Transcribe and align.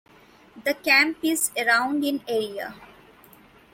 The 0.65 0.73
camp 0.73 1.19
is 1.21 1.51
around 1.55 2.03
in 2.03 2.23
area. 2.27 2.73